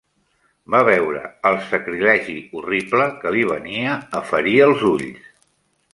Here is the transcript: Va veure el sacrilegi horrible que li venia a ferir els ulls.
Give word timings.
Va 0.75 0.79
veure 0.87 1.19
el 1.49 1.57
sacrilegi 1.67 2.37
horrible 2.61 3.07
que 3.21 3.35
li 3.37 3.45
venia 3.53 3.95
a 4.21 4.27
ferir 4.31 4.57
els 4.71 4.87
ulls. 4.95 5.33